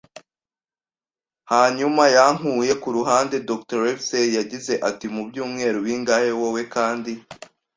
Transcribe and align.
Hanyuma 1.51 2.03
yankuye 2.15 2.73
ku 2.81 2.89
ruhande. 2.97 3.35
“Dr. 3.49 3.79
Livesey, 3.85 4.27
"yagize 4.37 4.73
ati:" 4.89 5.05
mubyumweru 5.15 5.77
bingahe 5.85 6.31
wowe 6.39 6.61
kandi 6.75 7.11